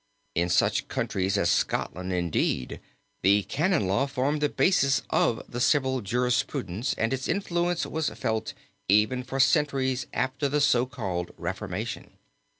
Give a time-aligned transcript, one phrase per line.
[0.33, 2.79] In such countries as Scotland, indeed,
[3.21, 8.55] the canon law formed the basis of the civil jurisprudence and its influence was felt
[8.89, 12.17] even for centuries after the so called reformation.